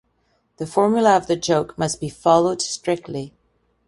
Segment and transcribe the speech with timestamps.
[0.57, 3.35] The formula of the joke must be followed strictly.